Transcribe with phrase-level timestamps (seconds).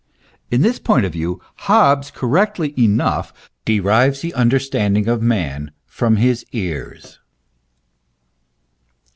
[0.49, 6.43] In this point of view Hobbes correctly enough derives the understanding of man from his
[6.53, 7.19] ears